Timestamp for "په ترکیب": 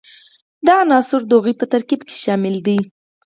1.57-2.01